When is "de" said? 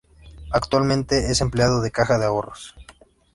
1.79-1.91, 2.17-2.25